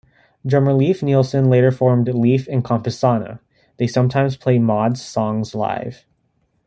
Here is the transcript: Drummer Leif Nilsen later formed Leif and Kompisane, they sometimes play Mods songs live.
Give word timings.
Drummer 0.43 0.73
Leif 0.73 1.03
Nilsen 1.03 1.47
later 1.47 1.69
formed 1.69 2.07
Leif 2.11 2.47
and 2.47 2.63
Kompisane, 2.63 3.37
they 3.77 3.85
sometimes 3.85 4.35
play 4.35 4.57
Mods 4.57 4.99
songs 4.99 5.53
live. 5.53 6.07